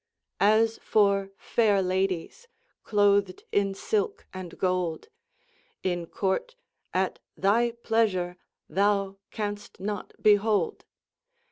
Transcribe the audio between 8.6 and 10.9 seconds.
thou canst not beholde.